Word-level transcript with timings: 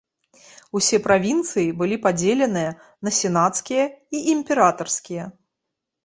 Усе 0.77 0.97
правінцыі 1.07 1.65
былі 1.81 1.97
падзеленыя 2.05 2.71
на 3.07 3.13
сенацкія 3.17 3.83
і 4.17 4.23
імператарскія. 4.33 5.29